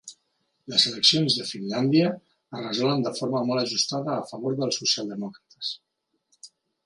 [0.71, 5.73] Les eleccions de Finlàndia es resolen de forma molt ajustada a favor dels socialdemòcrates